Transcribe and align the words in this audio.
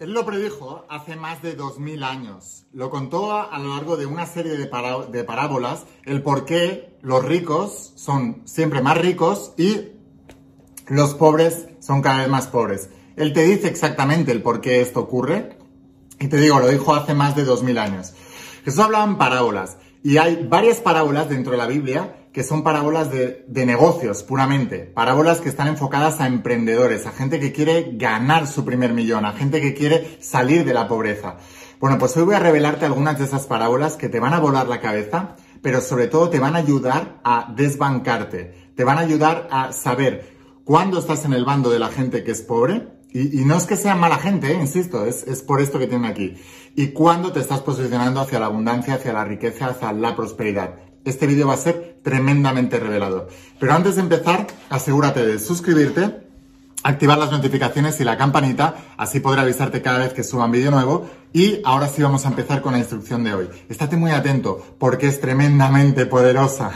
Él 0.00 0.12
lo 0.12 0.24
predijo 0.24 0.84
hace 0.88 1.16
más 1.16 1.42
de 1.42 1.56
2000 1.56 2.04
años. 2.04 2.66
Lo 2.72 2.88
contó 2.88 3.32
a 3.32 3.58
lo 3.58 3.74
largo 3.74 3.96
de 3.96 4.06
una 4.06 4.26
serie 4.26 4.56
de, 4.56 4.66
parábolas 5.24 5.86
el 6.04 6.22
por 6.22 6.44
qué 6.44 6.96
los 7.02 7.24
ricos 7.24 7.94
son 7.96 8.42
siempre 8.44 8.80
más 8.80 8.96
ricos 8.96 9.54
y 9.56 9.88
los 10.86 11.14
pobres 11.14 11.66
son 11.80 12.00
cada 12.00 12.18
vez 12.18 12.28
más 12.28 12.46
pobres. 12.46 12.90
Él 13.16 13.32
te 13.32 13.42
dice 13.42 13.66
exactamente 13.66 14.30
el 14.30 14.40
por 14.40 14.60
qué 14.60 14.82
esto 14.82 15.00
ocurre 15.00 15.58
y 16.20 16.28
te 16.28 16.36
digo, 16.36 16.60
lo 16.60 16.68
dijo 16.68 16.94
hace 16.94 17.14
más 17.14 17.34
de 17.34 17.42
2000 17.42 17.78
años. 17.78 18.14
Jesús 18.64 18.78
hablaba 18.78 19.04
en 19.04 19.18
parábolas 19.18 19.78
y 20.04 20.18
hay 20.18 20.46
varias 20.48 20.76
parábolas 20.76 21.28
dentro 21.28 21.50
de 21.50 21.58
la 21.58 21.66
Biblia 21.66 22.27
que 22.38 22.44
son 22.44 22.62
parábolas 22.62 23.10
de, 23.10 23.66
negocios 23.66 24.22
puramente, 24.22 24.78
parábolas 24.78 25.40
que 25.40 25.48
están 25.48 25.66
enfocadas 25.66 26.20
a 26.20 26.28
emprendedores, 26.28 27.04
a 27.04 27.10
gente 27.10 27.40
que 27.40 27.50
quiere 27.50 27.90
ganar 27.94 28.46
su 28.46 28.64
primer 28.64 28.92
millón, 28.92 29.24
a 29.24 29.32
gente 29.32 29.60
que 29.60 29.74
quiere 29.74 30.18
salir 30.20 30.64
de 30.64 30.72
la 30.72 30.86
pobreza. 30.86 31.38
Bueno, 31.80 31.98
pues 31.98 32.16
hoy 32.16 32.22
voy 32.22 32.36
a 32.36 32.38
revelarte 32.38 32.84
algunas 32.84 33.18
de 33.18 33.24
esas 33.24 33.48
parábolas 33.48 33.96
que 33.96 34.08
te 34.08 34.20
van 34.20 34.34
a 34.34 34.38
volar 34.38 34.68
la 34.68 34.80
cabeza, 34.80 35.34
pero 35.62 35.80
sobre 35.80 36.06
todo 36.06 36.30
te 36.30 36.38
van 36.38 36.54
a 36.54 36.60
ayudar 36.60 37.18
a 37.24 37.52
desbancarte, 37.56 38.70
te 38.76 38.84
van 38.84 38.98
a 38.98 39.00
ayudar 39.00 39.48
a 39.50 39.72
saber 39.72 40.36
cuándo 40.62 41.00
estás 41.00 41.24
en 41.24 41.32
el 41.32 41.44
bando 41.44 41.70
de 41.70 41.80
la 41.80 41.88
gente 41.88 42.22
que 42.22 42.30
es 42.30 42.42
pobre, 42.42 42.86
y, 43.10 43.44
no 43.46 43.56
es 43.56 43.66
que 43.66 43.74
sean 43.74 43.98
mala 43.98 44.18
gente, 44.18 44.52
¿eh? 44.52 44.60
insisto, 44.60 45.06
es, 45.06 45.26
es, 45.26 45.42
por 45.42 45.60
esto 45.60 45.80
que 45.80 45.88
tienen 45.88 46.08
aquí. 46.08 46.36
Y 46.76 46.88
cuándo 46.88 47.32
te 47.32 47.40
estás 47.40 47.62
posicionando 47.62 48.20
hacia 48.20 48.38
la 48.38 48.46
abundancia, 48.46 48.94
hacia 48.94 49.12
la 49.14 49.24
riqueza, 49.24 49.68
hacia 49.68 49.92
la 49.92 50.14
prosperidad. 50.14 50.87
Este 51.08 51.26
vídeo 51.26 51.46
va 51.48 51.54
a 51.54 51.58
ser 51.58 52.00
tremendamente 52.02 52.78
revelador. 52.78 53.28
Pero 53.58 53.72
antes 53.72 53.96
de 53.96 54.02
empezar, 54.02 54.46
asegúrate 54.68 55.24
de 55.26 55.38
suscribirte, 55.38 56.20
activar 56.82 57.18
las 57.18 57.30
notificaciones 57.30 57.98
y 58.00 58.04
la 58.04 58.18
campanita, 58.18 58.74
así 58.98 59.20
podré 59.20 59.40
avisarte 59.40 59.80
cada 59.80 60.00
vez 60.00 60.12
que 60.12 60.22
suba 60.22 60.44
un 60.44 60.52
vídeo 60.52 60.70
nuevo. 60.70 61.08
Y 61.32 61.60
ahora 61.64 61.88
sí 61.88 62.02
vamos 62.02 62.26
a 62.26 62.28
empezar 62.28 62.60
con 62.60 62.72
la 62.72 62.78
instrucción 62.78 63.24
de 63.24 63.32
hoy. 63.32 63.48
Estate 63.68 63.96
muy 63.96 64.10
atento 64.10 64.62
porque 64.78 65.08
es 65.08 65.20
tremendamente 65.20 66.04
poderosa. 66.04 66.72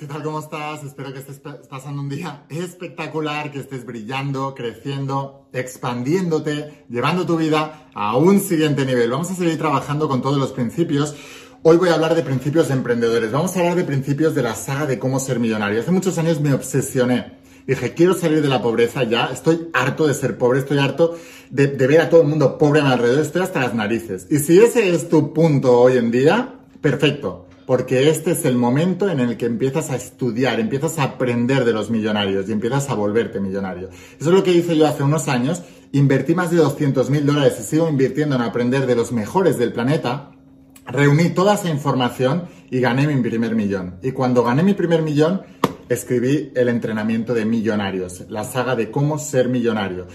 ¿Qué 0.00 0.06
tal? 0.06 0.22
¿Cómo 0.22 0.38
estás? 0.38 0.82
Espero 0.82 1.12
que 1.12 1.18
estés 1.18 1.42
pasando 1.68 2.00
un 2.00 2.08
día 2.08 2.46
espectacular, 2.48 3.52
que 3.52 3.58
estés 3.58 3.84
brillando, 3.84 4.54
creciendo, 4.54 5.46
expandiéndote, 5.52 6.86
llevando 6.88 7.26
tu 7.26 7.36
vida 7.36 7.90
a 7.92 8.16
un 8.16 8.40
siguiente 8.40 8.86
nivel. 8.86 9.10
Vamos 9.10 9.30
a 9.30 9.34
seguir 9.34 9.58
trabajando 9.58 10.08
con 10.08 10.22
todos 10.22 10.38
los 10.38 10.52
principios. 10.52 11.14
Hoy 11.62 11.76
voy 11.76 11.90
a 11.90 11.94
hablar 11.94 12.14
de 12.14 12.22
principios 12.22 12.70
emprendedores. 12.70 13.30
Vamos 13.30 13.54
a 13.54 13.60
hablar 13.60 13.76
de 13.76 13.84
principios 13.84 14.34
de 14.34 14.42
la 14.42 14.54
saga 14.54 14.86
de 14.86 14.98
cómo 14.98 15.20
ser 15.20 15.38
millonario. 15.38 15.80
Hace 15.80 15.90
muchos 15.90 16.16
años 16.16 16.40
me 16.40 16.54
obsesioné. 16.54 17.38
Dije, 17.66 17.92
quiero 17.92 18.14
salir 18.14 18.40
de 18.40 18.48
la 18.48 18.62
pobreza 18.62 19.02
ya, 19.02 19.26
estoy 19.26 19.68
harto 19.74 20.06
de 20.06 20.14
ser 20.14 20.38
pobre, 20.38 20.60
estoy 20.60 20.78
harto 20.78 21.14
de, 21.50 21.66
de 21.66 21.86
ver 21.86 22.00
a 22.00 22.08
todo 22.08 22.22
el 22.22 22.28
mundo 22.28 22.56
pobre 22.56 22.80
a 22.80 22.84
mi 22.84 22.90
alrededor, 22.90 23.20
estoy 23.20 23.42
hasta 23.42 23.60
las 23.60 23.74
narices. 23.74 24.26
Y 24.30 24.38
si 24.38 24.58
ese 24.60 24.94
es 24.94 25.10
tu 25.10 25.34
punto 25.34 25.78
hoy 25.78 25.98
en 25.98 26.10
día, 26.10 26.54
perfecto 26.80 27.49
porque 27.70 28.10
este 28.10 28.32
es 28.32 28.44
el 28.46 28.56
momento 28.56 29.08
en 29.08 29.20
el 29.20 29.36
que 29.36 29.46
empiezas 29.46 29.90
a 29.90 29.94
estudiar, 29.94 30.58
empiezas 30.58 30.98
a 30.98 31.04
aprender 31.04 31.64
de 31.64 31.72
los 31.72 31.88
millonarios 31.88 32.48
y 32.48 32.52
empiezas 32.52 32.90
a 32.90 32.94
volverte 32.94 33.38
millonario. 33.38 33.90
Eso 34.18 34.30
es 34.30 34.34
lo 34.34 34.42
que 34.42 34.50
hice 34.50 34.76
yo 34.76 34.88
hace 34.88 35.04
unos 35.04 35.28
años, 35.28 35.62
invertí 35.92 36.34
más 36.34 36.50
de 36.50 36.56
200 36.56 37.08
mil 37.10 37.24
dólares 37.24 37.58
y 37.60 37.62
sigo 37.62 37.88
invirtiendo 37.88 38.34
en 38.34 38.42
aprender 38.42 38.86
de 38.86 38.96
los 38.96 39.12
mejores 39.12 39.56
del 39.56 39.72
planeta, 39.72 40.32
reuní 40.84 41.28
toda 41.28 41.54
esa 41.54 41.70
información 41.70 42.48
y 42.72 42.80
gané 42.80 43.06
mi 43.06 43.22
primer 43.22 43.54
millón. 43.54 44.00
Y 44.02 44.10
cuando 44.10 44.42
gané 44.42 44.64
mi 44.64 44.74
primer 44.74 45.02
millón, 45.02 45.42
escribí 45.88 46.50
el 46.56 46.70
entrenamiento 46.70 47.34
de 47.34 47.44
millonarios, 47.44 48.24
la 48.30 48.42
saga 48.42 48.74
de 48.74 48.90
cómo 48.90 49.16
ser 49.16 49.48
millonario 49.48 50.08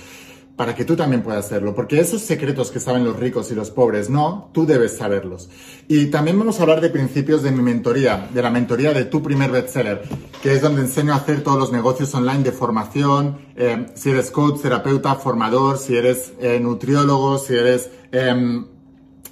para 0.56 0.74
que 0.74 0.86
tú 0.86 0.96
también 0.96 1.22
puedas 1.22 1.46
hacerlo, 1.46 1.76
porque 1.76 2.00
esos 2.00 2.22
secretos 2.22 2.72
que 2.72 2.80
saben 2.80 3.04
los 3.04 3.20
ricos 3.20 3.52
y 3.52 3.56
los 3.56 3.72
pobres 3.72 4.10
no, 4.10 4.50
tú 4.54 4.66
debes 4.66 4.98
saberlos. 4.98 5.50
Y 5.88 6.06
también 6.06 6.40
vamos 6.40 6.60
a 6.60 6.64
hablar 6.64 6.82
de 6.82 6.90
principios 6.90 7.44
de 7.44 7.52
mi 7.52 7.62
mentoría, 7.62 8.30
de 8.34 8.42
la 8.42 8.50
mentoría 8.50 8.94
de 8.94 9.06
tu 9.06 9.22
primer 9.22 9.52
bestseller, 9.52 10.04
que 10.42 10.54
es 10.54 10.62
donde 10.62 10.82
enseño 10.82 11.14
a 11.14 11.18
hacer 11.18 11.42
todos 11.42 11.60
los 11.60 11.72
negocios 11.72 12.14
online 12.16 12.44
de 12.44 12.52
formación, 12.52 13.38
eh, 13.56 13.88
si 13.96 14.12
eres 14.12 14.32
coach, 14.32 14.62
terapeuta, 14.62 15.16
formador, 15.16 15.78
si 15.78 15.96
eres 15.98 16.34
eh, 16.40 16.60
nutriólogo, 16.60 17.38
si 17.38 17.56
eres... 17.56 17.90
Em, 18.12 18.75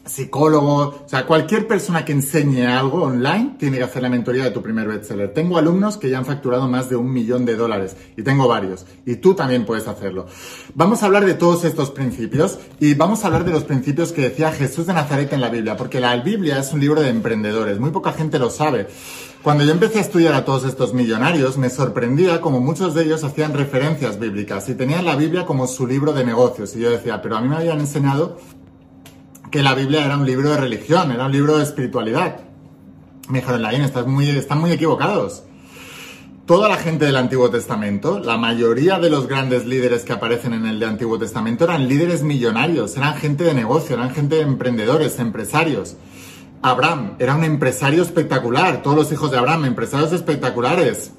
psicólogo, 0.06 0.76
o 0.76 1.04
sea, 1.08 1.26
cualquier 1.26 1.68
persona 1.68 2.04
que 2.04 2.12
enseñe 2.12 2.66
algo 2.66 3.04
online 3.04 3.56
tiene 3.58 3.78
que 3.78 3.84
hacer 3.84 4.02
la 4.02 4.10
mentoría 4.10 4.44
de 4.44 4.52
tu 4.52 4.62
primer 4.62 4.88
bestseller. 4.88 5.34
Tengo 5.34 5.58
alumnos 5.58 5.98
que 5.98 6.10
ya 6.10 6.18
han 6.18 6.26
facturado 6.26 6.68
más 6.68 6.90
de 6.90 6.98
un 6.98 7.12
millón 7.12 7.46
de 7.46 7.56
dólares 7.56 7.96
y 8.18 8.24
tengo 8.24 8.48
varios 8.48 8.86
y 9.06 9.16
tú 9.16 9.34
también 9.34 9.66
puedes 9.66 9.88
hacerlo. 9.88 10.26
Vamos 10.76 11.04
a 11.04 11.06
hablar 11.06 11.26
de 11.26 11.36
todos 11.36 11.64
estos 11.64 11.92
principios 11.92 12.60
y 12.80 12.96
vamos 12.96 13.24
a 13.24 13.28
hablar 13.28 13.46
de 13.46 13.52
los 13.52 13.64
principios 13.64 14.12
que 14.12 14.24
decía 14.24 14.52
Jesús 14.52 14.88
de 14.88 14.94
Nazaret 14.94 15.32
en 15.32 15.42
la 15.42 15.50
Biblia, 15.50 15.78
porque 15.78 16.00
la 16.00 16.16
Biblia 16.18 16.60
es 16.60 16.74
un 16.74 16.82
libro 16.82 17.02
de 17.02 17.10
emprendedores, 17.10 17.80
muy 17.80 17.92
poca 17.92 18.12
gente 18.12 18.40
lo 18.40 18.50
sabe. 18.50 18.88
Cuando 19.42 19.66
yo 19.66 19.72
empecé 19.72 19.98
a 19.98 20.02
estudiar 20.02 20.36
a 20.36 20.46
todos 20.46 20.64
estos 20.64 20.94
millonarios, 20.94 21.58
me 21.58 21.70
sorprendía 21.70 22.40
como 22.40 22.62
muchos 22.62 22.94
de 22.94 23.04
ellos 23.04 23.26
hacían 23.26 23.54
referencias 23.54 24.18
bíblicas 24.18 24.70
y 24.70 24.76
tenían 24.76 25.04
la 25.04 25.18
Biblia 25.18 25.46
como 25.46 25.68
su 25.68 25.86
libro 25.86 26.14
de 26.14 26.24
negocios. 26.24 26.74
Y 26.78 26.80
yo 26.80 26.90
decía, 26.90 27.22
pero 27.22 27.36
a 27.36 27.42
mí 27.42 27.50
me 27.50 27.58
habían 27.58 27.82
enseñado 27.82 28.38
que 29.54 29.62
la 29.62 29.76
Biblia 29.76 30.04
era 30.04 30.18
un 30.18 30.26
libro 30.26 30.50
de 30.50 30.58
religión, 30.58 31.12
era 31.12 31.28
un 31.28 31.32
libro 31.32 31.58
de 31.58 31.64
espiritualidad. 31.64 32.38
Me 33.30 33.38
dijeron, 33.38 33.62
Laín, 33.62 33.84
están 33.84 34.10
muy, 34.10 34.28
están 34.28 34.60
muy 34.60 34.72
equivocados. 34.72 35.44
Toda 36.48 36.68
la 36.68 36.78
gente 36.78 37.06
del 37.06 37.18
Antiguo 37.18 37.52
Testamento, 37.52 38.18
la 38.18 38.36
mayoría 38.36 38.98
de 38.98 39.12
los 39.12 39.28
grandes 39.28 39.68
líderes 39.68 40.06
que 40.06 40.14
aparecen 40.14 40.54
en 40.54 40.66
el 40.66 40.80
de 40.80 40.88
Antiguo 40.88 41.20
Testamento 41.20 41.66
eran 41.66 41.88
líderes 41.88 42.24
millonarios, 42.24 42.98
eran 42.98 43.14
gente 43.14 43.44
de 43.44 43.54
negocio, 43.54 43.96
eran 43.96 44.10
gente 44.10 44.38
de 44.38 44.42
emprendedores, 44.42 45.20
empresarios. 45.20 45.98
Abraham 46.64 47.18
era 47.20 47.36
un 47.36 47.44
empresario 47.44 48.02
espectacular, 48.02 48.82
todos 48.82 48.98
los 48.98 49.12
hijos 49.12 49.30
de 49.30 49.38
Abraham, 49.38 49.66
empresarios 49.66 50.14
espectaculares. 50.14 51.12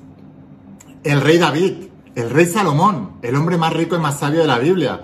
El 1.05 1.21
rey 1.21 1.39
David, 1.39 1.84
el 2.17 2.31
rey 2.31 2.47
Salomón, 2.47 3.12
el 3.23 3.37
hombre 3.37 3.59
más 3.59 3.73
rico 3.75 3.94
y 3.94 4.00
más 4.00 4.19
sabio 4.19 4.41
de 4.41 4.49
la 4.49 4.59
Biblia. 4.59 5.03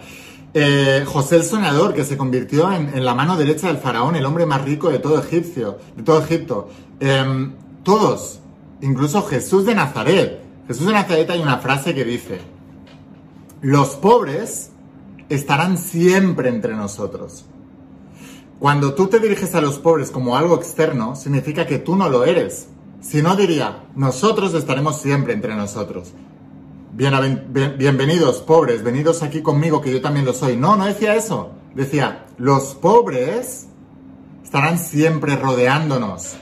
Eh, 0.52 1.04
José 1.06 1.36
el 1.36 1.44
Soñador, 1.44 1.94
que 1.94 2.04
se 2.04 2.16
convirtió 2.16 2.72
en, 2.72 3.04
la 3.04 3.14
mano 3.14 3.36
derecha 3.36 3.68
del 3.68 3.78
faraón, 3.78 4.16
el 4.16 4.26
hombre 4.26 4.46
más 4.46 4.62
rico 4.62 4.90
de 4.90 4.98
todo, 4.98 5.20
Egipcio, 5.20 5.78
de 5.96 6.02
todo 6.02 6.20
Egipto. 6.22 6.68
Em, 6.98 7.52
todos, 7.84 8.40
incluso 8.80 9.22
Jesús 9.22 9.64
de 9.64 9.74
Nazaret. 9.74 10.40
Jesús 10.66 10.86
de 10.86 10.92
Nazaret 10.92 11.30
hay 11.30 11.40
una 11.40 11.58
frase 11.58 11.94
que 11.94 12.04
dice, 12.04 12.40
los 13.60 13.90
pobres 13.90 14.70
estarán 15.28 15.78
siempre 15.78 16.48
entre 16.48 16.74
nosotros. 16.74 17.44
Cuando 18.58 18.94
tú 18.94 19.06
te 19.06 19.20
diriges 19.20 19.54
a 19.54 19.60
los 19.60 19.78
pobres 19.78 20.10
como 20.10 20.36
algo 20.36 20.56
externo, 20.56 21.14
significa 21.14 21.66
que 21.66 21.78
tú 21.78 21.96
no 21.96 22.08
lo 22.08 22.24
eres. 22.24 22.68
Si 23.00 23.22
no 23.22 23.36
diría, 23.36 23.84
nosotros 23.94 24.52
estaremos 24.54 25.00
siempre 25.00 25.32
entre 25.32 25.54
nosotros 25.54 26.12
bienvenidos, 27.78 28.42
pobres, 28.42 28.82
venidos 28.82 29.22
aquí 29.22 29.40
conmigo, 29.40 29.80
que 29.80 29.90
yo 29.90 30.02
también 30.02 30.26
lo 30.26 30.34
soy. 30.34 30.56
No, 30.56 30.76
no 30.76 30.84
decía 30.84 31.14
eso. 31.14 31.52
Decía, 31.74 32.26
los 32.36 32.74
pobres 32.74 33.68
estarán 34.44 34.78
siempre 34.78 35.36
rodeándonos, 35.36 36.36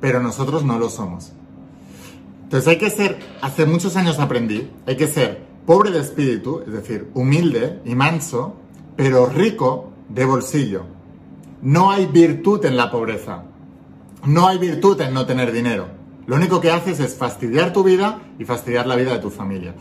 pero 0.00 0.20
nosotros 0.20 0.64
no 0.64 0.78
lo 0.78 0.90
somos. 0.90 1.32
Entonces 2.42 2.66
hay 2.66 2.78
que 2.78 2.90
ser, 2.90 3.20
hace 3.42 3.64
muchos 3.64 3.94
años 3.94 4.18
aprendí, 4.18 4.68
hay 4.86 4.96
que 4.96 5.06
ser 5.06 5.42
pobre 5.66 5.92
de 5.92 6.00
espíritu, 6.00 6.62
es 6.66 6.72
decir, 6.72 7.08
humilde 7.14 7.80
y 7.84 7.94
manso, 7.94 8.56
pero 8.96 9.26
rico 9.26 9.92
de 10.08 10.24
bolsillo. 10.24 10.82
No 11.62 11.92
hay 11.92 12.06
virtud 12.06 12.64
en 12.64 12.76
la 12.76 12.90
pobreza. 12.90 13.44
No 14.24 14.48
hay 14.48 14.58
virtud 14.58 15.00
en 15.00 15.14
no 15.14 15.26
tener 15.26 15.52
dinero. 15.52 15.99
Lo 16.30 16.36
único 16.36 16.60
que 16.60 16.70
haces 16.70 17.00
es 17.00 17.16
fastidiar 17.16 17.72
tu 17.72 17.82
vida 17.82 18.22
y 18.38 18.44
fastidiar 18.44 18.86
la 18.86 18.94
vida 18.94 19.14
de 19.14 19.18
tu 19.18 19.30
familia. 19.30 19.74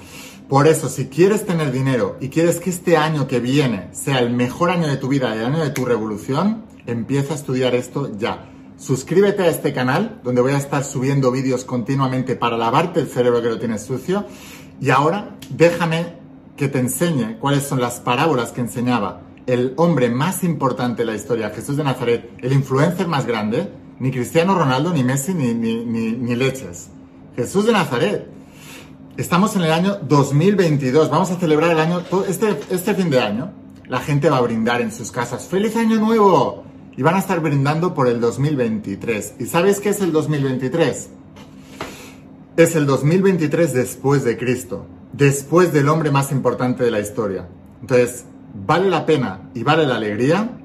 Por 0.48 0.66
eso, 0.66 0.90
si 0.90 1.06
quieres 1.06 1.46
tener 1.46 1.72
dinero 1.72 2.18
y 2.19 2.30
quieres 2.30 2.60
que 2.60 2.72
este 2.72 2.98
año 2.98 3.28
que 3.28 3.40
viene 3.40 3.90
sea 3.92 4.18
el 4.18 4.31
mejor 4.31 4.72
año 4.72 4.88
de 4.88 4.98
tu 4.98 5.10
vida, 5.10 5.31
el 5.36 5.46
año 5.46 5.63
de 5.63 5.69
tu 5.69 5.86
revolución, 5.86 6.66
empieza 6.88 7.34
a 7.34 7.36
estudiar 7.36 7.75
esto 7.75 8.18
ya. 8.18 8.50
Suscríbete 8.78 9.44
a 9.44 9.48
este 9.48 9.74
canal, 9.74 10.22
donde 10.24 10.42
voy 10.42 10.54
a 10.54 10.57
estar 10.57 10.84
subiendo 10.84 11.30
vídeos 11.30 11.66
continuamente 11.66 12.36
para 12.36 12.57
lavarte 12.57 13.00
el 13.02 13.07
cerebro 13.07 13.44
que 13.44 13.50
lo 13.50 13.60
tienes 13.60 13.84
sucio. 13.84 14.25
Y 14.81 14.90
ahora, 14.90 15.36
déjame 15.52 16.16
que 16.57 16.68
te 16.68 16.80
enseñe 16.80 17.38
cuáles 17.40 17.62
son 17.62 17.80
las 17.80 18.00
parábolas 18.00 18.54
que 18.54 18.62
enseñaba 18.62 19.22
el 19.45 19.75
hombre 19.78 20.10
más 20.10 20.44
importante 20.44 21.04
de 21.04 21.12
la 21.12 21.16
historia, 21.16 21.52
Jesús 21.52 21.78
de 21.78 21.84
Nazaret, 21.84 22.31
el 22.40 22.54
influencer 22.54 23.07
más 23.07 23.28
grande, 23.28 23.72
ni 24.00 24.12
Cristiano 24.12 24.56
Ronaldo, 24.56 24.94
ni 24.94 25.04
Messi, 25.04 25.34
ni, 25.34 25.54
ni, 25.54 25.84
ni, 25.84 26.36
leches. 26.36 26.90
Jesús 27.36 27.66
de 27.66 27.74
Nazaret. 27.74 28.28
Estamos 29.18 29.56
en 29.57 29.63
el 29.63 29.72
año 29.72 29.98
2022, 30.07 31.10
vamos 31.10 31.30
a 31.31 31.36
celebrar 31.36 31.72
el 31.72 31.80
año, 31.80 32.01
este, 32.28 32.57
este 32.69 32.96
fin 32.96 33.10
de 33.10 33.19
año, 33.19 33.51
la 33.88 34.00
gente 34.00 34.30
va 34.30 34.38
a 34.38 34.42
brindar 34.42 34.80
en 34.80 34.94
sus 34.94 35.12
casas. 35.12 35.48
¡Feliz 35.48 35.75
Año 35.75 35.98
Nuevo! 35.98 36.63
Y 36.96 37.01
van 37.01 37.16
a 37.16 37.19
estar 37.19 37.42
brindando 37.42 37.94
por 37.94 38.07
el 38.07 38.22
2023. 38.22 39.36
¿Y 39.40 39.46
sabes 39.46 39.81
qué 39.81 39.90
es 39.90 40.00
el 40.00 40.13
2023? 40.13 41.10
Es 42.56 42.75
el 42.75 42.86
2023 42.86 43.74
después 43.74 44.24
de 44.24 44.38
Cristo, 44.38 44.86
después 45.12 45.74
del 45.74 45.90
hombre 45.90 46.12
más 46.12 46.31
importante 46.31 46.84
de 46.84 46.92
la 46.92 47.00
historia. 47.02 47.48
Entonces, 47.81 48.25
vale 48.54 48.90
la 48.90 49.06
pena 49.06 49.50
y 49.54 49.63
vale 49.63 49.86
la 49.86 49.95
alegría 49.95 50.59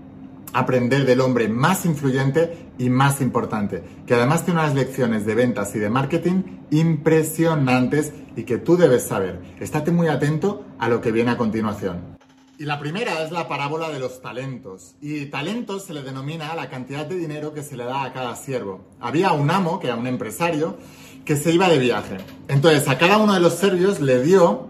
aprender 0.55 1.05
del 1.05 1.21
hombre 1.21 1.49
más 1.49 1.85
influyente 1.85 2.71
y 2.79 2.89
más 2.89 3.21
importante, 3.21 3.83
que 4.07 4.15
además 4.15 4.45
tiene 4.45 4.61
unas 4.61 4.75
lecciones 4.75 5.27
de 5.27 5.35
ventas 5.35 5.75
y 5.75 5.79
de 5.79 5.91
marketing 5.91 6.43
impresionantes 6.71 8.13
y 8.37 8.45
que 8.45 8.59
tú 8.59 8.77
debes 8.77 9.05
saber. 9.05 9.41
Estate 9.61 9.93
muy 9.93 10.09
atento 10.09 10.65
a 10.79 10.89
lo 10.89 11.01
que 11.01 11.13
viene 11.13 11.33
a 11.33 11.37
continuación. 11.37 12.15
Y 12.57 12.67
la 12.67 12.79
primera 12.79 13.25
es 13.25 13.33
la 13.33 13.49
parábola 13.49 13.91
de 13.91 13.99
los 13.99 14.23
talentos. 14.23 14.95
Y 15.01 15.27
talentos 15.27 15.85
se 15.85 15.93
le 15.93 16.03
denomina 16.03 16.55
la 16.55 16.71
cantidad 16.71 17.05
de 17.05 17.17
dinero 17.17 17.53
que 17.53 17.65
se 17.65 17.77
le 17.77 17.85
da 17.85 18.05
a 18.05 18.13
cada 18.13 18.37
siervo. 18.37 18.85
Había 19.01 19.33
un 19.33 19.51
amo, 19.51 19.81
que 19.81 19.89
era 19.89 19.97
un 19.97 20.07
empresario, 20.07 20.77
que 21.25 21.37
se 21.37 21.51
iba 21.51 21.69
de 21.69 21.79
viaje. 21.79 22.19
Entonces, 22.47 22.87
a 22.87 22.97
cada 22.97 23.19
uno 23.19 23.35
de 23.35 23.41
los 23.41 23.55
serbios 23.55 23.99
le 24.01 24.23
dio 24.23 24.69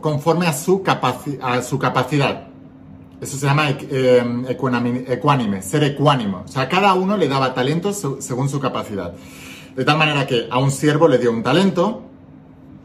conforme 0.00 0.46
a 0.46 0.54
su 0.54 0.82
capacidad. 0.82 2.48
Eso 3.20 3.38
se 3.38 3.46
llama 3.46 3.70
eh, 3.70 4.44
ecuánime, 4.48 5.62
ser 5.62 5.84
ecuánimo. 5.84 6.42
O 6.44 6.48
sea, 6.48 6.68
cada 6.68 6.92
uno 6.94 7.16
le 7.16 7.28
daba 7.28 7.54
talentos 7.54 8.06
según 8.18 8.48
su 8.48 8.60
capacidad. 8.60 9.14
De 9.74 9.84
tal 9.84 9.96
manera 9.96 10.26
que 10.26 10.48
a 10.50 10.58
un 10.58 10.70
siervo 10.70 11.08
le 11.08 11.18
dio 11.18 11.30
un 11.30 11.42
talento, 11.42 12.02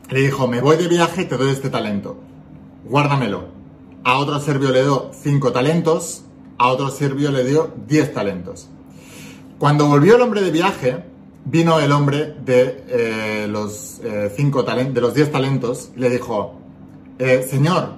le 0.10 0.22
dijo, 0.22 0.48
me 0.48 0.62
voy 0.62 0.78
de 0.78 0.88
viaje, 0.88 1.26
te 1.26 1.38
doy 1.38 1.52
este 1.52 1.70
talento, 1.70 2.18
guárdamelo. 2.86 3.46
A 4.04 4.18
otro 4.20 4.40
serbio 4.40 4.72
le 4.72 4.84
dio 4.84 5.12
cinco 5.14 5.52
talentos, 5.52 6.24
a 6.58 6.68
otro 6.70 6.90
serbio 6.90 7.32
le 7.32 7.44
dio 7.44 7.74
diez 7.88 8.14
talentos. 8.14 8.70
Cuando 9.58 9.88
volvió 9.88 10.16
el 10.16 10.22
hombre 10.22 10.42
de 10.42 10.52
viaje, 10.52 11.04
vino 11.44 11.80
el 11.80 11.92
hombre 11.92 12.36
de 12.46 12.84
eh, 12.88 13.48
los 13.50 14.00
eh, 14.04 14.32
cinco 14.36 14.64
talentos, 14.64 14.96
de 14.96 15.02
los 15.02 15.14
diez 15.14 15.32
talentos, 15.32 15.92
y 15.96 16.00
le 16.00 16.10
dijo, 16.10 16.56
Señor, 17.20 17.90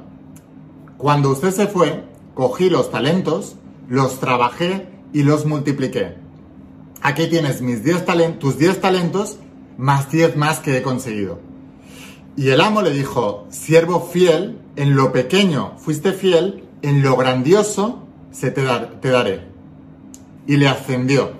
cuando 0.98 1.30
usted 1.30 1.52
se 1.52 1.68
fue, 1.68 2.04
cogí 2.34 2.70
los 2.70 2.92
talentos, 2.92 3.56
los 3.88 4.20
trabajé 4.20 4.88
y 5.14 5.24
los 5.24 5.46
multipliqué. 5.46 6.16
Aquí 7.02 7.28
tienes 7.28 7.62
mis 7.62 7.84
10 7.84 8.06
talentos, 8.06 8.40
tus 8.40 8.58
10 8.58 8.82
talentos 8.82 9.38
más 9.78 10.12
10 10.12 10.36
más 10.38 10.60
que 10.60 10.78
he 10.78 10.82
conseguido. 10.82 11.40
Y 12.36 12.50
el 12.50 12.62
amo 12.62 12.82
le 12.82 12.92
dijo, 12.92 13.46
siervo 13.50 14.02
fiel, 14.02 14.58
en 14.76 14.96
lo 14.96 15.12
pequeño 15.12 15.74
fuiste 15.78 16.14
fiel, 16.14 16.64
en 16.82 17.04
lo 17.04 17.16
grandioso 17.16 18.00
se 18.32 18.50
te, 18.50 18.64
daré. 18.64 19.48
Y 20.48 20.58
le 20.58 20.68
ascendió. 20.68 21.34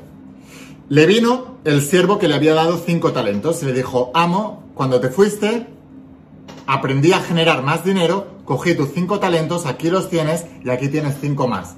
Le 0.90 1.06
vino 1.06 1.58
el 1.64 1.82
siervo 1.82 2.20
que 2.20 2.28
le 2.28 2.36
había 2.36 2.54
dado 2.54 2.78
cinco 2.78 3.12
talentos 3.12 3.64
y 3.64 3.66
le 3.66 3.74
dijo, 3.74 4.12
amo, 4.14 4.64
cuando 4.76 5.00
te 5.00 5.10
fuiste, 5.10 5.68
aprendí 6.68 7.14
a 7.14 7.22
generar 7.22 7.64
más 7.64 7.84
dinero, 7.84 8.28
cogí 8.46 8.76
tus 8.76 8.90
cinco 8.94 9.20
talentos, 9.20 9.66
aquí 9.66 9.90
los 9.90 10.10
tienes 10.10 10.46
y 10.64 10.70
aquí 10.70 10.90
tienes 10.90 11.16
cinco 11.20 11.48
más. 11.48 11.76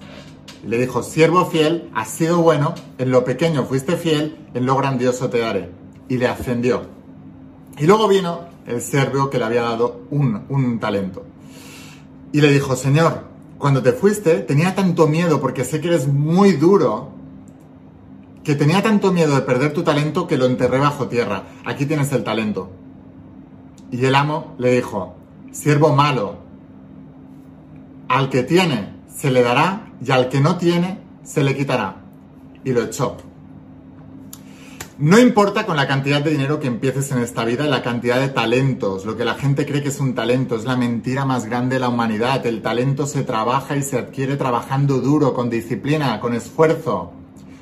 le 0.66 0.78
dijo, 0.80 1.04
siervo 1.04 1.46
fiel, 1.46 1.90
has 1.94 2.10
sido 2.10 2.42
bueno, 2.42 2.74
en 2.98 3.12
lo 3.12 3.24
pequeño 3.24 3.66
fuiste 3.66 3.98
fiel, 3.98 4.38
en 4.54 4.66
lo 4.66 4.76
grandioso 4.76 5.30
te 5.30 5.40
daré. 5.40 5.70
Y 6.10 6.18
le 6.18 6.28
ascendió. 6.28 6.84
Y 7.78 7.86
luego 7.86 8.08
vino 8.08 8.42
el 8.66 8.82
siervo 8.82 9.30
que 9.30 9.38
le 9.38 9.46
había 9.46 9.62
dado 9.62 10.02
un, 10.10 10.46
un 10.50 10.80
talento. 10.80 11.24
Y 12.32 12.42
le 12.42 12.52
dijo, 12.52 12.76
Señor, 12.76 13.26
cuando 13.58 13.82
te 13.82 13.94
fuiste 13.94 14.40
tenía 14.40 14.76
tanto 14.76 15.08
miedo 15.08 15.40
porque 15.40 15.66
sé 15.66 15.82
que 15.82 15.88
eres 15.90 16.08
muy 16.08 16.54
duro, 16.54 17.10
que 18.44 18.56
tenía 18.56 18.84
tanto 18.84 19.12
miedo 19.12 19.36
de 19.36 19.42
perder 19.42 19.74
tu 19.74 19.84
talento 19.84 20.28
que 20.28 20.38
lo 20.38 20.46
enterré 20.46 20.80
bajo 20.80 21.08
tierra. 21.08 21.44
Aquí 21.66 21.86
tienes 21.86 22.12
el 22.12 22.24
talento. 22.24 22.70
Y 23.92 24.04
el 24.06 24.16
amo 24.16 24.56
le 24.58 24.72
dijo, 24.72 25.16
siervo 25.52 25.96
malo, 25.96 26.45
al 28.08 28.30
que 28.30 28.44
tiene 28.44 28.94
se 29.14 29.32
le 29.32 29.42
dará 29.42 29.92
y 30.06 30.12
al 30.12 30.30
que 30.30 30.40
no 30.40 30.58
tiene 30.58 31.00
se 31.24 31.44
le 31.44 31.56
quitará. 31.56 31.98
Y 32.64 32.72
lo 32.72 32.84
echó. 32.84 33.18
No 34.98 35.20
importa 35.20 35.66
con 35.66 35.76
la 35.76 35.88
cantidad 35.88 36.22
de 36.22 36.32
dinero 36.32 36.60
que 36.60 36.68
empieces 36.68 37.12
en 37.12 37.20
esta 37.20 37.44
vida, 37.44 37.66
la 37.66 37.84
cantidad 37.84 38.20
de 38.20 38.30
talentos, 38.30 39.06
lo 39.06 39.18
que 39.18 39.26
la 39.26 39.36
gente 39.36 39.66
cree 39.66 39.84
que 39.84 39.90
es 39.90 40.00
un 40.00 40.16
talento, 40.16 40.56
es 40.56 40.64
la 40.64 40.78
mentira 40.78 41.26
más 41.26 41.46
grande 41.46 41.76
de 41.76 41.82
la 41.82 41.90
humanidad. 41.90 42.46
El 42.46 42.62
talento 42.62 43.06
se 43.06 43.24
trabaja 43.24 43.76
y 43.76 43.84
se 43.84 43.98
adquiere 43.98 44.38
trabajando 44.38 45.00
duro, 45.00 45.34
con 45.34 45.50
disciplina, 45.50 46.20
con 46.22 46.34
esfuerzo. 46.34 47.12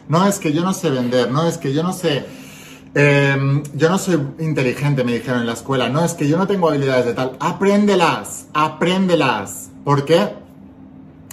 No 0.08 0.28
es 0.28 0.38
que 0.38 0.54
yo 0.54 0.64
no 0.64 0.74
sé 0.74 0.92
vender, 0.92 1.32
no 1.32 1.48
es 1.48 1.58
que 1.58 1.74
yo 1.74 1.82
no 1.82 1.92
sé 1.92 2.26
Em, 2.96 3.64
yo 3.74 3.90
no 3.90 3.98
soy 3.98 4.20
inteligente, 4.40 5.04
me 5.04 5.14
dijeron 5.14 5.42
en 5.42 5.48
la 5.48 5.54
escuela. 5.54 5.90
No, 5.90 6.06
es 6.06 6.14
que 6.14 6.28
yo 6.28 6.38
no 6.38 6.46
tengo 6.46 6.70
habilidades 6.70 7.06
de 7.06 7.14
tal. 7.14 7.36
Apréndelas, 7.40 8.48
apréndelas. 8.54 9.72
¿Por 9.84 10.06
qué? 10.06 10.34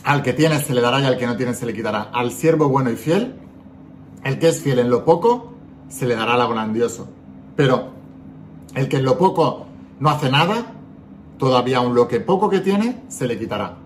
Al 0.04 0.22
que 0.22 0.32
tiene 0.32 0.60
se 0.60 0.74
le 0.74 0.80
dará 0.80 1.00
y 1.00 1.04
al 1.04 1.18
que 1.18 1.26
no 1.26 1.36
tiene 1.36 1.54
se 1.54 1.66
le 1.66 1.74
quitará. 1.74 2.02
Al 2.12 2.32
siervo 2.32 2.68
bueno 2.68 2.90
y 2.90 2.96
fiel, 2.96 3.34
el 4.24 4.38
que 4.38 4.48
es 4.48 4.60
fiel 4.60 4.78
en 4.78 4.90
lo 4.90 5.04
poco, 5.04 5.52
se 5.88 6.06
le 6.06 6.16
dará 6.16 6.36
lo 6.36 6.48
grandioso. 6.48 7.08
Pero 7.56 7.90
el 8.74 8.88
que 8.88 8.96
en 8.96 9.04
lo 9.04 9.18
poco 9.18 9.66
no 9.98 10.10
hace 10.10 10.30
nada, 10.30 10.72
todavía 11.38 11.78
aún 11.78 11.94
lo 11.94 12.08
que 12.08 12.20
poco 12.20 12.48
que 12.48 12.60
tiene, 12.60 13.02
se 13.08 13.26
le 13.26 13.38
quitará. 13.38 13.76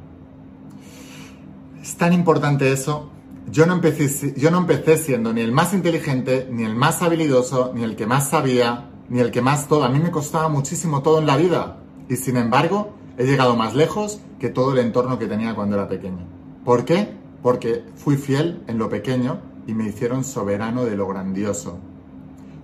Es 1.82 1.96
tan 1.96 2.12
importante 2.12 2.72
eso 2.72 3.10
yo 3.50 3.66
no, 3.66 3.74
empecé, 3.74 4.34
yo 4.36 4.50
no 4.50 4.58
empecé 4.58 4.96
siendo 4.96 5.32
ni 5.32 5.42
el 5.42 5.52
más 5.52 5.74
inteligente, 5.74 6.48
ni 6.50 6.64
el 6.64 6.74
más 6.74 7.02
habilidoso, 7.02 7.72
ni 7.74 7.82
el 7.84 7.94
que 7.94 8.06
más 8.06 8.30
sabía, 8.30 8.90
ni 9.08 9.20
el 9.20 9.30
que 9.30 9.42
más 9.42 9.68
todo. 9.68 9.84
A 9.84 9.88
mí 9.88 9.98
me 9.98 10.10
costaba 10.10 10.48
muchísimo 10.48 11.02
todo 11.02 11.18
en 11.18 11.26
la 11.26 11.36
vida. 11.36 11.78
Y 12.08 12.16
sin 12.16 12.36
embargo, 12.36 12.94
he 13.18 13.24
llegado 13.24 13.54
más 13.54 13.74
lejos 13.74 14.20
que 14.44 14.50
todo 14.50 14.72
el 14.72 14.78
entorno 14.80 15.18
que 15.18 15.26
tenía 15.26 15.54
cuando 15.54 15.74
era 15.74 15.88
pequeño. 15.88 16.26
¿Por 16.66 16.84
qué? 16.84 17.08
Porque 17.42 17.82
fui 17.96 18.18
fiel 18.18 18.62
en 18.66 18.76
lo 18.76 18.90
pequeño 18.90 19.38
y 19.66 19.72
me 19.72 19.86
hicieron 19.86 20.22
soberano 20.22 20.84
de 20.84 20.94
lo 20.98 21.08
grandioso. 21.08 21.78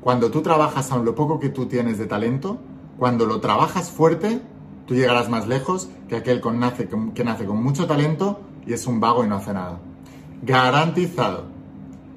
Cuando 0.03 0.31
tú 0.31 0.43
trabajas 0.43 0.93
aun 0.93 1.07
lo 1.07 1.15
poco 1.15 1.41
que 1.41 1.49
tú 1.49 1.65
tienes 1.65 1.97
de 1.97 2.05
talento, 2.05 2.59
cuando 2.99 3.25
lo 3.25 3.41
trabajas 3.41 3.91
fuerte, 3.91 4.43
tú 4.85 4.95
llegarás 4.95 5.31
más 5.31 5.49
lejos 5.49 5.89
que 6.07 6.17
aquel 6.17 6.43
que 6.43 7.25
nace 7.25 7.47
con 7.47 7.63
mucho 7.63 7.87
talento 7.87 8.43
y 8.67 8.75
es 8.75 8.87
un 8.87 9.01
vago 9.01 9.25
y 9.25 9.29
no 9.29 9.37
hace 9.37 9.55
nada 9.55 9.79
garantizado. 10.43 11.45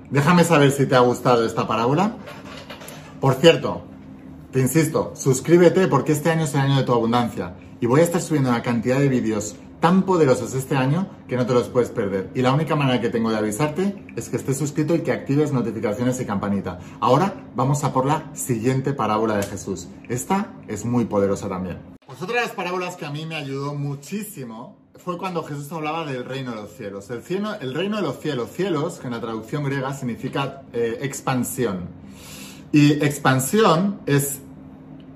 Déjame 0.10 0.44
saber 0.44 0.72
si 0.72 0.88
te 0.88 0.98
ha 0.98 1.00
gustado 1.00 1.46
esta 1.46 1.66
parábola. 1.66 2.18
Por 3.22 3.36
cierto, 3.36 3.84
te 4.52 4.60
insisto, 4.60 5.14
suscríbete 5.16 5.88
porque 5.88 6.12
este 6.12 6.32
año 6.32 6.44
es 6.44 6.54
el 6.54 6.60
año 6.60 6.76
de 6.76 6.84
tu 6.84 6.92
abundancia 6.92 7.56
y 7.84 7.86
voy 7.86 8.00
a 8.00 8.04
estar 8.04 8.22
subiendo 8.22 8.50
una 8.50 8.62
cantidad 8.62 8.98
de 8.98 9.10
vídeos 9.10 9.58
tan 9.84 10.04
poderosos 10.04 10.54
este 10.54 10.78
año 10.78 11.10
que 11.28 11.36
no 11.36 11.46
te 11.46 11.54
los 11.54 11.68
puedes 11.68 11.90
perder. 11.90 12.32
Y 12.34 12.42
la 12.42 12.54
única 12.54 12.74
manera 12.74 13.02
que 13.02 13.10
tengo 13.10 13.32
de 13.32 13.38
avisarte 13.38 14.06
es 14.16 14.30
que 14.30 14.38
estés 14.38 14.58
suscrito 14.58 14.96
y 14.96 15.02
que 15.02 15.12
actives 15.12 15.52
notificaciones 15.52 16.22
y 16.22 16.26
campanita. 16.26 16.80
Ahora 17.02 17.34
vamos 17.54 17.84
a 17.84 17.92
por 17.92 18.06
la 18.06 18.34
siguiente 18.34 18.94
parábola 18.94 19.36
de 19.36 19.44
Jesús. 19.44 19.90
Esta 20.08 20.54
es 20.70 20.86
muy 20.86 21.04
poderosa 21.04 21.50
también. 21.50 21.80
Pues 22.06 22.22
otra 22.22 22.36
de 22.38 22.42
las 22.44 22.56
parábolas 22.56 22.96
que 22.96 23.06
a 23.06 23.10
mí 23.10 23.26
me 23.26 23.36
ayudó 23.36 23.76
muchísimo 23.76 24.78
fue 24.96 25.18
cuando 25.18 25.44
Jesús 25.44 25.70
hablaba 25.74 26.06
del 26.06 26.24
reino 26.24 26.52
de 26.52 26.62
los 26.62 26.72
cielos. 26.72 27.10
El, 27.10 27.22
cielo, 27.22 27.54
el 27.60 27.74
reino 27.74 27.98
de 27.98 28.04
los 28.04 28.22
cielos, 28.22 28.52
cielos, 28.52 29.00
que 29.00 29.08
en 29.08 29.14
la 29.14 29.20
traducción 29.20 29.66
griega 29.66 29.94
significa 29.94 30.62
eh, 30.72 31.00
expansión. 31.02 31.90
Y 32.72 33.04
expansión 33.04 34.00
es 34.06 34.40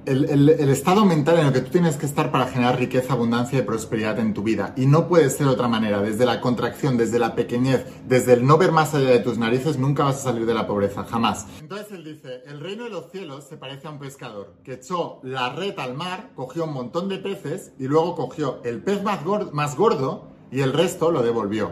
el, 0.07 0.69
estado 0.69 1.05
mental 1.05 1.39
en 1.39 1.47
el 1.47 1.53
que 1.53 1.61
tú 1.61 1.71
tienes 1.71 1.97
que 1.97 2.05
estar 2.05 2.31
para 2.31 2.47
generar 2.47 2.79
riqueza, 2.79 3.13
abundancia 3.13 3.59
y 3.59 3.63
prosperidad 3.63 4.19
en 4.19 4.33
tu 4.33 4.41
vida. 4.41 4.73
Y 4.77 4.85
no 4.85 5.07
puede 5.07 5.29
ser 5.29 5.47
de 5.47 5.53
otra 5.53 5.67
manera. 5.67 6.01
Desde 6.01 6.25
la 6.25 6.39
contracción, 6.39 6.97
desde 6.97 7.19
la 7.19 7.35
pequeñez, 7.35 7.85
desde 8.07 8.33
el 8.33 8.45
no 8.45 8.57
ver 8.57 8.71
más 8.71 8.93
allá 8.93 9.09
de 9.09 9.19
tus 9.19 9.37
narices, 9.37 9.77
nunca 9.77 10.05
vas 10.05 10.17
a 10.17 10.31
salir 10.31 10.45
de 10.45 10.53
la 10.53 10.65
pobreza, 10.65 11.03
jamás. 11.03 11.45
Entonces 11.59 11.91
él 11.91 12.03
dice, 12.03 12.41
el 12.47 12.59
reino 12.59 12.85
de 12.85 12.89
los 12.89 13.11
cielos 13.11 13.45
se 13.47 13.57
parece 13.57 13.87
a 13.87 13.91
un 13.91 13.99
pescador 13.99 14.53
que 14.63 14.73
echó 14.73 15.19
la 15.23 15.49
red 15.49 15.77
al 15.77 15.93
mar, 15.93 16.31
cogió 16.35 16.63
un 16.63 16.73
montón 16.73 17.09
de 17.09 17.17
peces 17.17 17.73
y 17.77 17.87
luego 17.87 18.15
cogió 18.15 18.61
el 18.63 18.81
pez 18.81 19.03
más 19.03 19.23
gordo, 19.23 19.51
más 19.51 19.75
gordo 19.75 20.29
y 20.51 20.61
el 20.61 20.73
resto 20.73 21.11
lo 21.11 21.21
devolvió. 21.21 21.71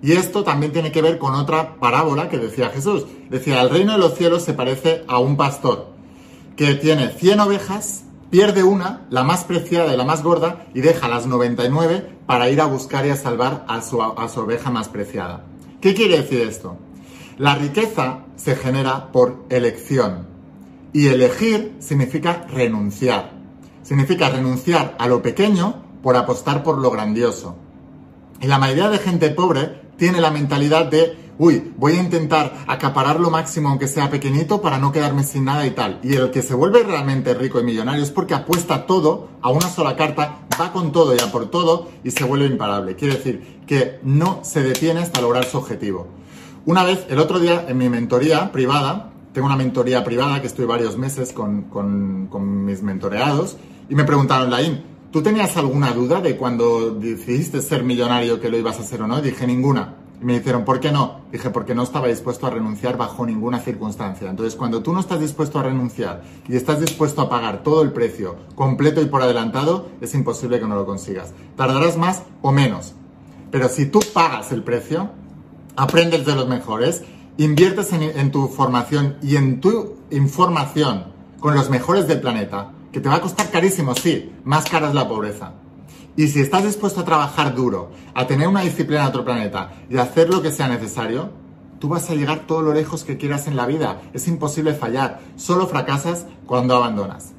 Y 0.00 0.12
esto 0.12 0.44
también 0.44 0.72
tiene 0.72 0.92
que 0.92 1.00
ver 1.02 1.18
con 1.18 1.34
otra 1.34 1.76
parábola 1.76 2.28
que 2.28 2.38
decía 2.38 2.68
Jesús. 2.68 3.06
Decía, 3.30 3.62
el 3.62 3.70
reino 3.70 3.92
de 3.92 3.98
los 3.98 4.14
cielos 4.14 4.42
se 4.42 4.52
parece 4.52 5.02
a 5.08 5.18
un 5.18 5.36
pastor 5.36 5.93
que 6.56 6.74
tiene 6.74 7.08
100 7.08 7.40
ovejas, 7.40 8.04
pierde 8.30 8.62
una, 8.62 9.06
la 9.10 9.24
más 9.24 9.44
preciada 9.44 9.92
y 9.92 9.96
la 9.96 10.04
más 10.04 10.22
gorda, 10.22 10.66
y 10.74 10.80
deja 10.80 11.08
las 11.08 11.26
99 11.26 12.18
para 12.26 12.48
ir 12.50 12.60
a 12.60 12.66
buscar 12.66 13.06
y 13.06 13.10
a 13.10 13.16
salvar 13.16 13.64
a 13.68 13.82
su, 13.82 14.02
a 14.02 14.28
su 14.28 14.40
oveja 14.40 14.70
más 14.70 14.88
preciada. 14.88 15.44
¿Qué 15.80 15.94
quiere 15.94 16.22
decir 16.22 16.40
esto? 16.40 16.78
La 17.38 17.56
riqueza 17.56 18.20
se 18.36 18.56
genera 18.56 19.10
por 19.12 19.44
elección. 19.50 20.26
Y 20.92 21.08
elegir 21.08 21.74
significa 21.80 22.46
renunciar. 22.48 23.32
Significa 23.82 24.30
renunciar 24.30 24.94
a 24.98 25.08
lo 25.08 25.20
pequeño 25.20 25.82
por 26.02 26.16
apostar 26.16 26.62
por 26.62 26.78
lo 26.78 26.90
grandioso. 26.90 27.56
Y 28.40 28.46
la 28.46 28.58
mayoría 28.58 28.88
de 28.88 28.98
gente 28.98 29.30
pobre 29.30 29.82
tiene 29.96 30.20
la 30.20 30.30
mentalidad 30.30 30.86
de, 30.86 31.16
uy, 31.38 31.72
voy 31.76 31.92
a 31.94 32.02
intentar 32.02 32.64
acaparar 32.66 33.20
lo 33.20 33.30
máximo 33.30 33.68
aunque 33.68 33.88
sea 33.88 34.10
pequeñito 34.10 34.60
para 34.60 34.78
no 34.78 34.92
quedarme 34.92 35.24
sin 35.24 35.44
nada 35.44 35.66
y 35.66 35.70
tal. 35.70 36.00
Y 36.02 36.14
el 36.14 36.30
que 36.30 36.42
se 36.42 36.54
vuelve 36.54 36.82
realmente 36.82 37.34
rico 37.34 37.60
y 37.60 37.64
millonario 37.64 38.02
es 38.02 38.10
porque 38.10 38.34
apuesta 38.34 38.86
todo 38.86 39.28
a 39.42 39.50
una 39.50 39.68
sola 39.68 39.96
carta, 39.96 40.40
va 40.60 40.72
con 40.72 40.92
todo 40.92 41.14
y 41.14 41.20
a 41.20 41.30
por 41.30 41.50
todo 41.50 41.88
y 42.02 42.10
se 42.10 42.24
vuelve 42.24 42.46
imparable. 42.46 42.96
Quiere 42.96 43.16
decir 43.16 43.60
que 43.66 43.98
no 44.02 44.40
se 44.42 44.62
detiene 44.62 45.00
hasta 45.00 45.20
lograr 45.20 45.44
su 45.44 45.58
objetivo. 45.58 46.06
Una 46.66 46.82
vez, 46.82 47.04
el 47.10 47.18
otro 47.18 47.40
día, 47.40 47.66
en 47.68 47.76
mi 47.76 47.88
mentoría 47.90 48.50
privada, 48.50 49.10
tengo 49.34 49.46
una 49.46 49.56
mentoría 49.56 50.02
privada 50.04 50.40
que 50.40 50.46
estoy 50.46 50.64
varios 50.64 50.96
meses 50.96 51.32
con, 51.32 52.64
mis 52.64 52.82
mentoreados, 52.82 53.56
y 53.88 53.94
me 53.94 54.04
preguntaron, 54.04 54.50
Laín, 54.50 54.82
¿tú 55.10 55.22
tenías 55.22 55.56
alguna 55.56 55.92
duda 55.92 56.20
de 56.20 56.36
cuando 56.36 56.92
decidiste 56.92 57.60
ser 57.60 57.82
millonario 57.82 58.40
que 58.40 58.48
lo 58.48 58.56
ibas 58.56 58.78
a 58.78 58.82
hacer 58.82 59.02
o 59.02 59.06
no? 59.06 59.20
dije, 59.20 59.46
ninguna. 59.46 60.03
Me 60.20 60.38
dijeron, 60.38 60.64
¿por 60.64 60.80
qué 60.80 60.90
no? 60.90 61.20
Dije, 61.32 61.50
porque 61.50 61.74
no 61.74 61.82
estaba 61.82 62.06
dispuesto 62.06 62.46
a 62.46 62.50
renunciar 62.50 62.96
bajo 62.96 63.26
ninguna 63.26 63.60
circunstancia. 63.60 64.30
Entonces, 64.30 64.54
cuando 64.54 64.82
tú 64.82 64.92
no 64.92 65.00
estás 65.00 65.20
dispuesto 65.20 65.58
a 65.58 65.64
renunciar 65.64 66.22
y 66.48 66.56
estás 66.56 66.80
dispuesto 66.80 67.20
a 67.22 67.28
pagar 67.28 67.62
todo 67.62 67.82
el 67.82 67.92
precio 67.92 68.36
completo 68.54 69.02
y 69.02 69.06
por 69.06 69.22
adelantado, 69.22 69.88
es 70.00 70.14
imposible 70.14 70.60
que 70.60 70.66
no 70.66 70.76
lo 70.76 70.86
consigas. 70.86 71.32
Tardarás 71.56 71.98
más 71.98 72.22
o 72.42 72.52
menos. 72.52 72.94
Pero 73.50 73.68
si 73.68 73.86
tú 73.86 74.00
pagas 74.12 74.50
el 74.52 74.62
precio, 74.62 75.10
aprendes 75.76 76.24
de 76.24 76.34
los 76.34 76.48
mejores, 76.48 77.02
inviertes 77.36 77.92
en, 77.92 78.02
en 78.02 78.30
tu 78.30 78.48
formación 78.48 79.16
y 79.22 79.36
en 79.36 79.60
tu 79.60 79.96
información 80.10 81.12
con 81.40 81.54
los 81.54 81.68
mejores 81.68 82.06
del 82.06 82.20
planeta, 82.20 82.72
que 82.92 83.00
te 83.00 83.08
va 83.08 83.16
a 83.16 83.20
costar 83.20 83.50
carísimo, 83.50 83.94
sí, 83.94 84.32
más 84.44 84.64
cara 84.64 84.88
es 84.88 84.94
la 84.94 85.08
pobreza. 85.08 85.52
Y 86.16 86.28
si 86.28 86.40
estás 86.40 86.64
dispuesto 86.64 87.00
a 87.00 87.04
trabajar 87.04 87.54
duro, 87.54 87.90
a 88.14 88.26
tener 88.26 88.46
una 88.46 88.60
disciplina 88.60 89.02
en 89.02 89.08
otro 89.08 89.24
planeta 89.24 89.72
y 89.90 89.96
a 89.96 90.02
hacer 90.02 90.28
lo 90.30 90.42
que 90.42 90.52
sea 90.52 90.68
necesario, 90.68 91.30
tú 91.80 91.88
vas 91.88 92.08
a 92.08 92.14
llegar 92.14 92.46
todo 92.46 92.62
lo 92.62 92.72
lejos 92.72 93.04
que 93.04 93.16
quieras 93.16 93.46
en 93.48 93.56
la 93.56 93.66
vida. 93.66 94.00
Es 94.12 94.28
imposible 94.28 94.74
fallar. 94.74 95.20
Solo 95.36 95.66
fracasas 95.66 96.26
cuando 96.46 96.76
abandonas. 96.76 97.32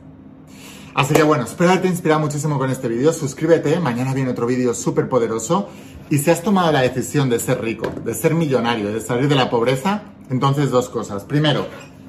Así 0.94 1.14
que 1.14 1.24
bueno, 1.24 1.44
espero 1.44 1.72
haberte 1.72 1.88
inspirado 1.88 2.22
muchísimo 2.22 2.58
con 2.58 2.70
este 2.70 2.88
vídeo. 2.88 3.12
Suscríbete, 3.14 3.80
mañana 3.80 4.14
viene 4.14 4.32
otro 4.32 4.46
vídeo 4.46 4.74
súper 4.74 5.10
poderoso. 5.10 5.70
Y 6.10 6.20
si 6.20 6.30
has 6.30 6.44
tomado 6.44 6.72
la 6.72 6.82
decisión 6.82 7.30
de 7.30 7.40
ser 7.40 7.62
rico, 7.62 7.90
de 8.04 8.14
ser 8.14 8.34
millonario, 8.34 8.94
de 8.94 9.02
salir 9.02 9.28
de 9.28 9.36
la 9.36 9.50
pobreza, 9.50 10.04
entonces 10.30 10.70
dos 10.70 10.90
cosas. 10.90 11.24
Primero, 11.24 11.66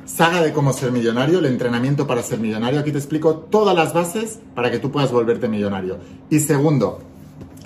saga 0.07 0.43
de 0.43 0.53
cómo 0.53 0.73
ser 0.73 0.93
millonario, 0.93 1.41
el 1.41 1.47
entrenamiento 1.47 2.07
para 2.07 2.23
ser 2.23 2.39
millonario. 2.39 2.81
Aquí 2.81 2.93
te 2.93 2.99
explico 2.99 3.37
todas 3.37 3.77
las 3.77 3.93
bases 3.93 4.39
para 4.55 4.71
que 4.71 4.79
tú 4.79 4.91
puedas 4.91 5.13
volverte 5.13 5.49
millonario. 5.49 5.99
Y 6.31 6.41
segundo, 6.41 7.01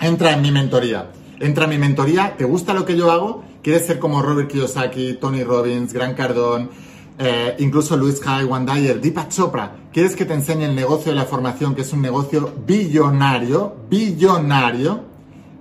entra 0.01 0.33
en 0.33 0.41
mi 0.41 0.51
mentoría. 0.51 1.11
Entra 1.39 1.63
en 1.63 1.69
mi 1.69 1.77
mentoría, 1.77 2.35
¿te 2.37 2.45
gusta 2.45 2.73
lo 2.73 2.85
que 2.85 2.97
yo 2.97 3.11
hago? 3.11 3.43
¿Quieres 3.63 3.85
ser 3.85 3.99
como 3.99 4.21
Robert 4.21 4.49
Kiyosaki, 4.49 5.13
Tony 5.13 5.43
Robbins, 5.43 5.93
Gran 5.93 6.13
Cardón, 6.13 6.69
eh, 7.17 7.55
incluso 7.59 7.95
Luis 7.95 8.19
Kai, 8.19 8.45
Juan 8.45 8.65
Dyer, 8.65 8.99
Deepak 8.99 9.29
Chopra? 9.29 9.75
¿Quieres 9.93 10.15
que 10.15 10.25
te 10.25 10.33
enseñe 10.33 10.65
el 10.65 10.75
negocio 10.75 11.11
de 11.11 11.17
la 11.17 11.25
formación, 11.25 11.73
que 11.75 11.81
es 11.81 11.93
un 11.93 12.01
negocio 12.01 12.53
billonario? 12.65 13.75
Billonario 13.89 15.10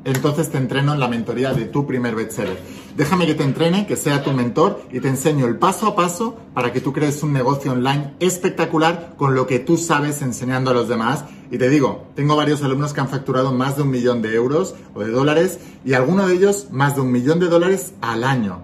entonces 0.05 0.51
te 0.51 0.59
entreno 0.59 0.95
en 0.95 1.01
la 1.01 1.09
mentoría 1.09 1.53
de 1.53 1.67
tu 1.67 1.87
primer 1.87 2.15
bestseller. 2.15 2.59
Déjame 2.97 3.27
que 3.27 3.35
te 3.35 3.45
entrene, 3.45 3.87
que 3.87 3.97
sea 3.97 4.23
tu 4.23 4.33
mentor 4.33 4.83
y 4.91 5.01
te 5.01 5.09
enseño 5.09 5.47
el 5.47 5.57
paso 5.57 5.87
a 5.87 5.97
paso 5.97 6.39
para 6.55 6.73
que 6.73 6.81
tú 6.81 6.93
crees 6.93 7.23
un 7.23 7.33
negocio 7.33 7.73
online 7.73 8.15
espectacular 8.19 9.15
con 9.17 9.35
lo 9.35 9.47
que 9.47 9.59
tú 9.59 9.77
sabes 9.77 10.23
enseñando 10.23 10.71
a 10.71 10.75
los 10.75 10.89
demás. 10.89 11.25
Y 11.51 11.59
te 11.59 11.69
digo, 11.69 12.07
tengo 12.15 12.37
varios 12.37 12.63
alumnos 12.63 12.93
que 12.93 13.01
han 13.01 13.09
facturado 13.09 13.53
más 13.53 13.77
de 13.77 13.83
un 13.83 13.91
millón 13.91 14.23
de 14.23 14.35
euros 14.35 14.75
o 14.95 15.01
de 15.01 15.11
dólares 15.11 15.59
y 15.85 15.95
alguno 15.95 16.27
de 16.27 16.35
ellos 16.35 16.69
más 16.71 16.95
de 16.95 17.03
un 17.03 17.13
millón 17.13 17.39
de 17.39 17.49
dólares 17.49 17.93
al 18.01 18.25
año. 18.25 18.63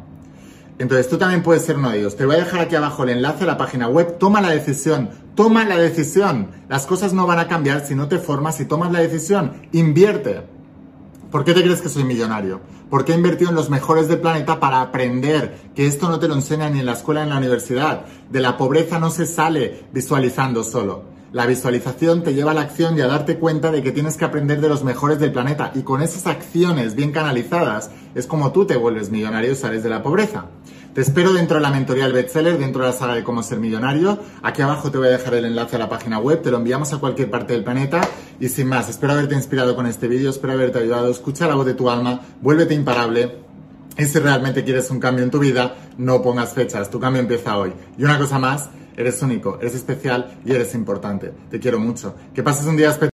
Entonces 0.78 1.08
tú 1.08 1.16
también 1.16 1.42
puedes 1.42 1.62
ser 1.64 1.76
uno 1.76 1.90
de 1.90 2.00
ellos. 2.00 2.16
Te 2.16 2.26
voy 2.26 2.36
a 2.36 2.40
dejar 2.40 2.60
aquí 2.60 2.74
abajo 2.74 3.04
el 3.04 3.10
enlace 3.10 3.44
a 3.44 3.46
la 3.46 3.56
página 3.56 3.88
web. 3.88 4.18
Toma 4.18 4.40
la 4.40 4.50
decisión. 4.50 5.10
Toma 5.34 5.64
la 5.64 5.78
decisión. 5.78 6.48
Las 6.68 6.86
cosas 6.86 7.12
no 7.12 7.26
van 7.26 7.38
a 7.38 7.48
cambiar 7.48 7.86
si 7.86 7.94
no 7.94 8.08
te 8.08 8.18
formas 8.18 8.60
y 8.60 8.66
tomas 8.66 8.92
la 8.92 9.00
decisión. 9.00 9.68
Invierte. 9.72 10.55
¿Por 11.30 11.44
qué 11.44 11.54
te 11.54 11.62
crees 11.62 11.82
que 11.82 11.88
soy 11.88 12.04
millonario? 12.04 12.60
Porque 12.88 13.12
he 13.12 13.16
invertido 13.16 13.50
en 13.50 13.56
los 13.56 13.68
mejores 13.68 14.06
del 14.06 14.20
planeta 14.20 14.60
para 14.60 14.80
aprender 14.80 15.58
que 15.74 15.86
esto 15.86 16.08
no 16.08 16.20
te 16.20 16.28
lo 16.28 16.34
enseñan 16.34 16.74
ni 16.74 16.80
en 16.80 16.86
la 16.86 16.92
escuela 16.92 17.22
ni 17.22 17.26
en 17.26 17.30
la 17.30 17.38
universidad. 17.38 18.04
De 18.30 18.40
la 18.40 18.56
pobreza 18.56 19.00
no 19.00 19.10
se 19.10 19.26
sale 19.26 19.86
visualizando 19.92 20.62
solo. 20.62 21.16
La 21.32 21.46
visualización 21.46 22.22
te 22.22 22.32
lleva 22.32 22.52
a 22.52 22.54
la 22.54 22.60
acción 22.60 22.96
y 22.96 23.00
a 23.00 23.08
darte 23.08 23.38
cuenta 23.38 23.72
de 23.72 23.82
que 23.82 23.90
tienes 23.90 24.16
que 24.16 24.24
aprender 24.24 24.60
de 24.60 24.68
los 24.68 24.84
mejores 24.84 25.18
del 25.18 25.32
planeta. 25.32 25.72
Y 25.74 25.82
con 25.82 26.00
esas 26.00 26.28
acciones 26.28 26.94
bien 26.94 27.10
canalizadas 27.10 27.90
es 28.14 28.28
como 28.28 28.52
tú 28.52 28.64
te 28.64 28.76
vuelves 28.76 29.10
millonario 29.10 29.50
y 29.50 29.56
sales 29.56 29.82
de 29.82 29.90
la 29.90 30.04
pobreza. 30.04 30.46
Te 30.96 31.02
espero 31.02 31.34
dentro 31.34 31.58
de 31.58 31.62
la 31.62 31.70
mentoría 31.70 32.04
del 32.04 32.14
bestseller, 32.14 32.56
dentro 32.56 32.80
de 32.80 32.88
la 32.88 32.94
sala 32.94 33.14
de 33.16 33.22
cómo 33.22 33.42
ser 33.42 33.60
millonario. 33.60 34.18
Aquí 34.42 34.62
abajo 34.62 34.90
te 34.90 34.96
voy 34.96 35.08
a 35.08 35.10
dejar 35.10 35.34
el 35.34 35.44
enlace 35.44 35.76
a 35.76 35.78
la 35.78 35.90
página 35.90 36.18
web, 36.18 36.40
te 36.40 36.50
lo 36.50 36.56
enviamos 36.56 36.90
a 36.94 36.96
cualquier 36.96 37.30
parte 37.30 37.52
del 37.52 37.62
planeta. 37.62 38.00
Y 38.40 38.48
sin 38.48 38.66
más, 38.66 38.88
espero 38.88 39.12
haberte 39.12 39.34
inspirado 39.34 39.76
con 39.76 39.84
este 39.84 40.08
vídeo, 40.08 40.30
espero 40.30 40.54
haberte 40.54 40.78
ayudado. 40.78 41.10
Escucha 41.10 41.46
la 41.48 41.54
voz 41.54 41.66
de 41.66 41.74
tu 41.74 41.90
alma, 41.90 42.22
vuélvete 42.40 42.72
imparable. 42.72 43.40
Y 43.98 44.06
si 44.06 44.18
realmente 44.20 44.64
quieres 44.64 44.90
un 44.90 44.98
cambio 44.98 45.22
en 45.22 45.30
tu 45.30 45.38
vida, 45.38 45.76
no 45.98 46.22
pongas 46.22 46.54
fechas, 46.54 46.88
tu 46.88 46.98
cambio 46.98 47.20
empieza 47.20 47.58
hoy. 47.58 47.74
Y 47.98 48.04
una 48.04 48.18
cosa 48.18 48.38
más, 48.38 48.70
eres 48.96 49.20
único, 49.20 49.58
eres 49.60 49.74
especial 49.74 50.38
y 50.46 50.52
eres 50.52 50.74
importante. 50.74 51.30
Te 51.50 51.60
quiero 51.60 51.78
mucho. 51.78 52.14
Que 52.34 52.42
pases 52.42 52.64
un 52.64 52.78
día 52.78 52.88
especial. 52.88 53.15